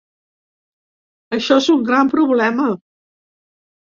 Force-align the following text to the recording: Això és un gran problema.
Això 1.39 1.59
és 1.63 1.69
un 1.75 1.85
gran 1.91 2.09
problema. 2.17 2.67